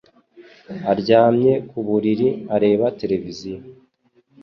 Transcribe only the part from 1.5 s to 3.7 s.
ku buriri, areba televiziyo.